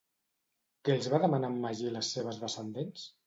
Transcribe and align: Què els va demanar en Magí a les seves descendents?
Què 0.87 0.95
els 0.99 1.09
va 1.15 1.19
demanar 1.27 1.53
en 1.55 1.59
Magí 1.65 1.87
a 1.91 1.93
les 1.99 2.11
seves 2.17 2.43
descendents? 2.45 3.05